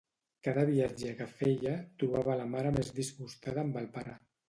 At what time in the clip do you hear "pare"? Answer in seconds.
3.99-4.23